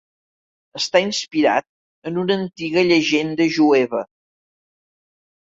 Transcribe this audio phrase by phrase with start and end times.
[0.79, 1.67] Està inspirat
[2.11, 4.05] en una antiga llegenda jueva.